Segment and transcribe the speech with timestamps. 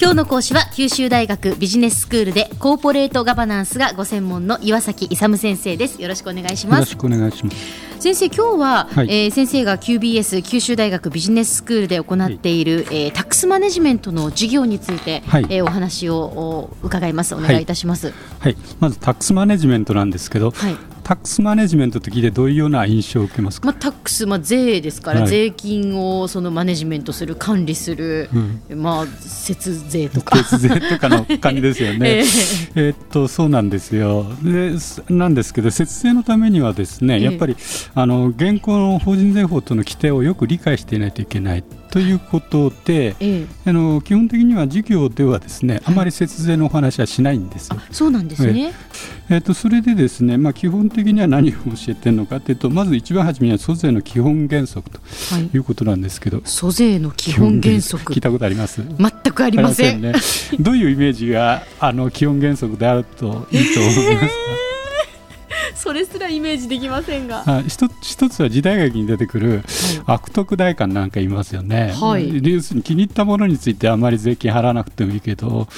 [0.00, 6.00] 今日の講師は九州大学ビジネススクールでコーポレートガバナンスがご専門の岩崎勇先生です。
[6.00, 6.78] よろしくお願いします。
[6.78, 8.00] よろしくお願いします。
[8.00, 17.34] 先生今日は、はい、えー、先生が QBS 九州大学ビジネススクールで行っている、はい、えー、タックスマネジメントの授業について、はい、えー、お話を伺います。
[17.34, 20.76] お願いいたします、はい、はい、まずタックスマネジメントなんですけど、はい、
[21.10, 28.30] タックスマネジメントと聞いてどういうような印象を受けますか、まあ、タックス、まあ、税ですから、はい、税金をそのマネジメントする管理する、
[28.70, 30.36] うん、まあ、節税とか。
[30.36, 32.22] 節税とかの感じですよね。
[32.76, 34.24] えっとそうなんですよ。
[34.44, 34.76] で
[35.08, 47.68] なんですけど節税のためにはですねやっぱり、えー、あの現行の法人税法との規定をよく理解していないといけないということで、えあの基本的には授業ではですねあまり節税のお話はしないんです。
[47.68, 47.80] よ。
[47.90, 48.72] そうなんですね、
[49.28, 51.58] えー、とそれでですね、まあ、基本的には何を教
[51.88, 54.98] えてるのかというとまず一番初めには租税の基本原則と
[55.52, 55.58] い。
[55.58, 58.12] うことなんですけど、はい、租税の基本原則。
[58.14, 58.82] 聞いたことあります？
[58.82, 60.12] 全くありませんね、
[60.60, 64.69] どういうイメージがあの基本原則であるといいと思いますか？
[65.80, 67.42] それすらイメージできませんが。
[67.46, 69.62] あ一一つは時代劇に出てくる
[70.04, 75.68] 悪徳代官なんかいますよね、はい、要するに気に入ったものについてあまり税金払わなくてもいいけど、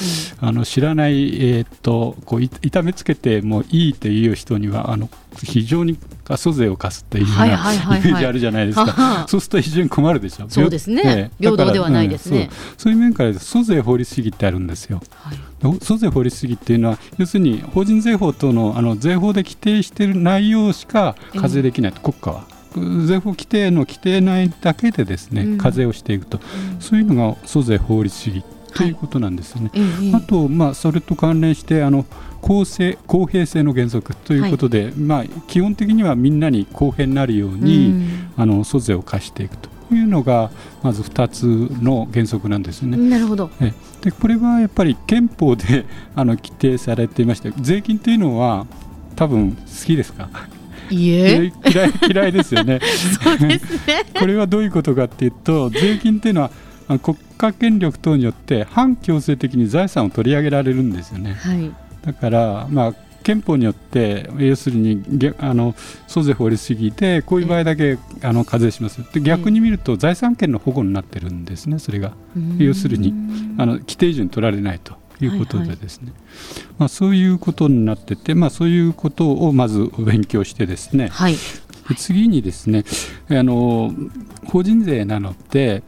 [0.41, 5.09] うん、あの知らない、えー、っとこう痛めつけてもいいという人にはあの
[5.43, 10.47] 非常に過疎税を課すっていうようなイメージあるじゃないですか、そうすると非常に困るでしょ。
[10.49, 12.57] そうですね、平等ではないですね、うん、そう。
[12.79, 15.39] そういう面から租税法律主義ってあるんですよ、はい、
[15.81, 22.45] 租税法律主義っていうのは要するに法人税法等のあの税法で規定している内容しか課税できない、国家は。
[23.07, 26.41] 税法規定の規定内だけでですね、課税をしていくと、
[26.75, 28.43] うん、そういうのが租税法律主義
[28.75, 29.71] ということなんですよね。
[29.75, 32.07] はい、あと、まあ、それと関連してあの
[32.41, 40.51] 公正公平性の原則ということで、はい、まあ、基本的にはみんなに公平になるように、うん、あの租税を課していくというのが
[40.83, 41.43] まず2つ
[41.83, 42.97] の原則なんですね。
[42.97, 43.51] なるほど
[44.03, 45.85] でこれはやっぱり憲法で
[46.17, 48.67] あの規定されていまして税金というのは
[49.17, 50.29] 多分好きですか？
[50.91, 52.81] いえ 嫌い嫌いですよね。
[53.23, 56.51] そうですねこれはどういうことかっていうと税金っていうのは
[56.99, 61.33] 国家権力等によって反強制的に財産を取り上げられるんですよね。
[61.35, 61.71] はい、
[62.05, 65.03] だから、まあ、憲法によって要するに
[65.39, 65.75] あの
[66.07, 69.03] 租税法律主義でこういう場合だけあの課税します。
[69.13, 72.13] で逆に見ると財産権の保護になってるんですねそれが。
[72.59, 73.15] 要するに。
[73.59, 81.37] あの規定以上に取られないということでですね、はいはい、まあ、そういうことになってて、まあ、そういうことをまず勉強してですね、はい、
[81.97, 82.85] 次にですね
[83.29, 83.93] あの
[84.47, 85.83] 法人税なので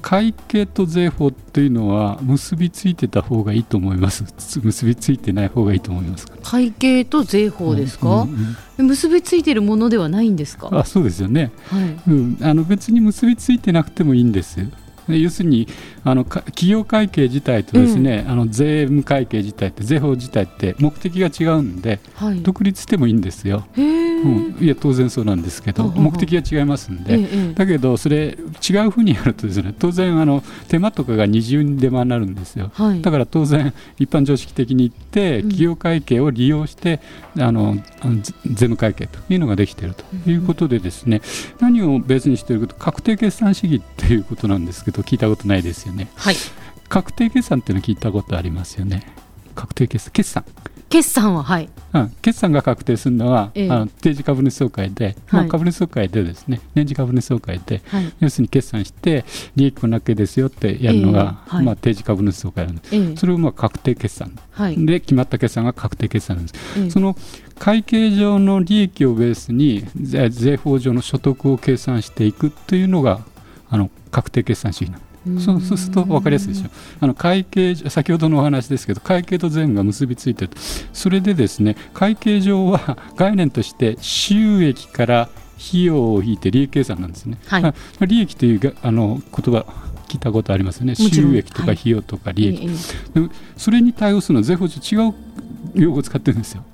[0.00, 4.24] 会計と税法というのは結びついてた方がいいと思います。
[4.62, 10.68] 結びついてない方がいいと思います会計と税法ですか、うんうん、結びついているものではないんですか？
[10.72, 14.58] あそうですよね、はい、うん、あの別に結びついてなくてもいいんです
[15.18, 15.66] 要するに
[16.04, 23.66] あの企業会計自体とですね、うん、あの税務会計自体って税法自体って目的が違うんで、はい、独立してもいいんですよ。
[23.76, 28.36] うん、いや当然そうなんですけど目的が違いますんで、だけどそれ
[28.68, 37.00] 違うふうにやるとですね当然あの手間とかが二重に手間になるんですよ、はい、だから当然一般常識的に言って企業会計を利用して、
[37.38, 37.76] あの
[38.44, 41.22] 税務会計というのができているということでですね、
[41.60, 46.08] 何をベースにしているかと確定決算主義っていうことなんですけど聞いたことないですよね。
[46.16, 46.36] はい、
[46.88, 49.06] 確定決算っていうの聞いたことありますよね。
[49.54, 50.44] 確定決算決算。
[50.90, 59.24] 決算ははい、うん、決算が確定するのは、ええ、あの定時株主総会で、はい、まあ、株主総会でですね年次株主総会で、はい、要するに決算して
[59.54, 64.36] 利益こんだけですよってやるのが、えはい、まあ、定時株主総会なんです、え、それをまあ確定決算、
[64.84, 67.16] で決まった決算が確定決算なんです、その
[67.60, 73.20] 会計上の利益をベースに税法上の所得を計算していくというのが
[73.70, 75.00] あの確定決算主義なん。
[75.38, 76.70] そうすると分かりやすいでしょ。
[77.00, 80.50] あの会計先ほどのお話ですけど会計と税務が結びついてる
[80.94, 89.66] それでですね会計上は概念として収益から費用を引いて利益計算なんですね、はい、利益というあの言葉
[90.08, 90.96] 聞いたことありますよね。
[90.96, 95.14] 収益とか費用とか利益、はい、それに対応するのは税法上違う
[95.74, 96.64] 用語を使ってるんですよ。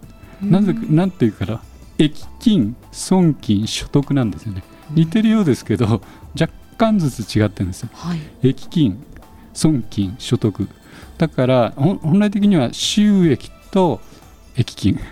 [0.41, 1.61] なぜなんていうから
[1.99, 4.63] 益金損金所得なんですよね。
[4.93, 6.01] 似てるようですけど
[6.39, 9.03] 若干ずつ違ってるんですよ、はい、益金
[9.57, 10.69] 損金所得。
[11.19, 14.01] だから本来的には収益と
[14.57, 15.01] 益金。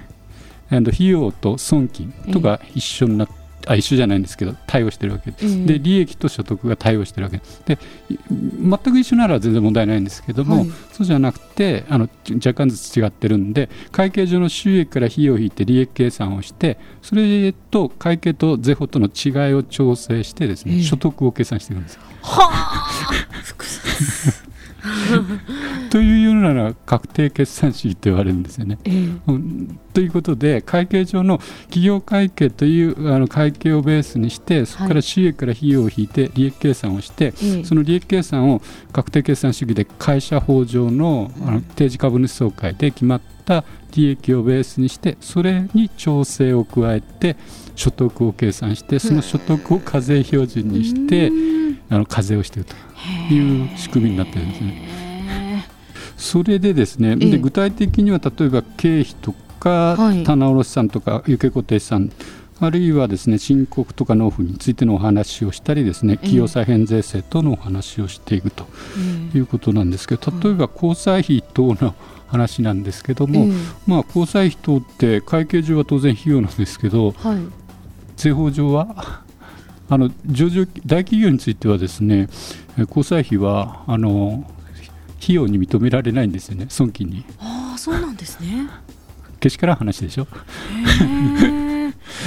[0.71, 3.35] 費用と損金とか一緒になって、
[3.67, 5.31] あ一緒じゃないんですけど対応してるわけ。
[5.31, 5.49] です、え。
[5.49, 7.41] ー、で利益と所得が対応してるわけ。
[7.67, 7.79] で
[8.11, 22.01] 全く一緒なら全然問題ないんですけども、はい、そうじゃなくてあの若干ずつ違ってるんで会計上の収益から費用を引いて利益計算をしてそれと会計と税法との違いを調整してですね、えー、所得を計算していくんですよ。
[22.23, 24.44] はあ
[25.91, 26.15] とい
[26.45, 28.79] なら確定決算主義と言われるんですよね。
[28.85, 38.61] えー、ということで会計上の企業会計というあの会計をベースにしてそこから収益から費用を引いて利益計算をして、はい、その利益計算を
[38.93, 43.65] 確定決算主義で会社法上のあの定時株主総会で決まった
[43.95, 47.37] 利益をベースにしてそれに調整を加えて
[47.77, 51.31] 所得を計算してその所得を課税標準にして
[51.91, 52.75] あの課税をしていると
[53.31, 55.05] いう仕組みになってるんですね。
[56.17, 62.11] それでですねで具体的には例えば経費とか棚卸さんとか有形固定資産
[62.61, 68.67] あるいはですね申告とか納付についてのお話をしたりですね企業再編税制等のお話をしていくと
[69.35, 71.95] いうことなんですけど例えば交際費等の
[72.29, 73.47] 話なんですけども、
[73.87, 77.39] まあ、交際費等って会計上は当然費用なんですけど、はい、
[78.17, 79.24] 税法上は
[79.89, 82.29] あの上場大企業についてはですね
[82.79, 84.51] 交際費はあの
[85.23, 87.25] 費用に認められないんですよね損金に。
[87.39, 88.69] ああそうなんですね。
[89.41, 90.27] けしからん話でしょ。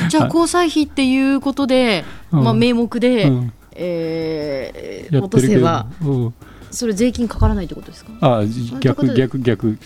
[0.09, 6.33] じゃあ交際費っていうことで、まあ、名目で、うん、えー、落とせば、うん、
[6.71, 8.11] それ税金かからないってことですか？
[8.21, 8.43] あ
[8.79, 9.77] 逆逆逆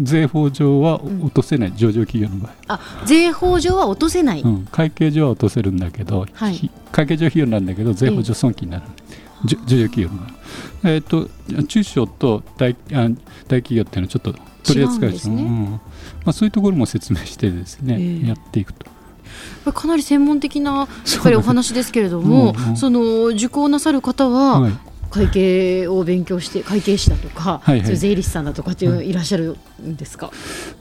[0.00, 2.52] 税法上は落とせない、うん、上場企業の場合。
[2.68, 8.84] あ税法上は落とせない、うん、会計上は落とせるんだけど、はい、会計上費用なんだけど税法上損金になる、
[9.44, 10.30] えー、上場企業の場合、
[10.84, 11.28] えーと、
[11.64, 13.08] 中小と大あ
[13.48, 15.70] 大企業っていうのはちょっと取り扱いですね、うん。
[15.72, 15.80] ま
[16.26, 18.86] あ、そういうところも説明してですね、えー、やっていくと。
[19.72, 24.72] かなり専門的なやっぱりお話ですけれども、その受講なさる方は、はい
[25.12, 30.30] 会計を勉強して会計士だとか、はいはい、税理士さんだとかっていういらっしゃるんですか、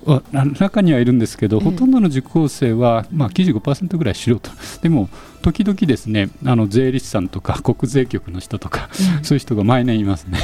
[0.06, 0.24] は
[0.60, 4.50] 中にはいるんですけど、ほとんどの受講生は、まあ、95%ぐらい素人。
[4.82, 5.10] でも
[5.42, 10.40] 時々ですねあの税理士さんとか国税局の人とか、うん、そういう人が毎年いますね。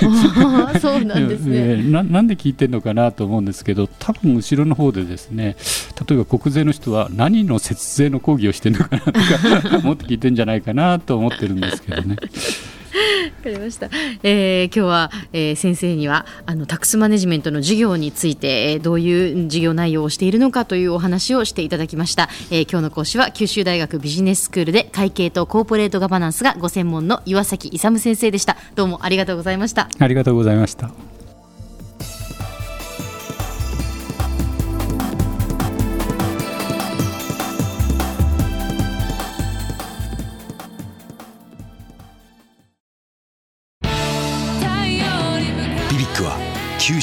[0.82, 1.84] そうなんですね。
[1.90, 5.56] ななんで聞いてるのかなと思うんですけど多分後ろの方でですね
[6.08, 9.12] 例えば国税の人は何の節税の講義をしてるのかなと
[9.70, 12.16] か 思って聞いてるんじゃないかなと思ってるんですけどね。
[12.98, 13.90] わかりました、
[14.24, 28.58] えー、今日は、えー、先生にはあのタックスマネジメントの授業について、えー、どういう授業内容をしているのかというお話をしていただきました、えー、今日の講師は九州大学ビジネススクールで会計とコーポレートガバナンスがご専門の岩崎勇先生でした。
[28.76, 29.90] どうもありがとうございました。
[30.00, 31.17] ありがとうございました。